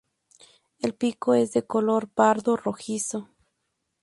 [0.79, 3.29] El pico es de color pardo rojizo.